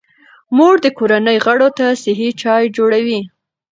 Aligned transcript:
مور 0.55 0.75
د 0.85 0.87
کورنۍ 0.97 1.37
غړو 1.45 1.69
ته 1.77 1.85
صحي 2.03 2.29
چای 2.41 2.63
جوړوي. 2.77 3.21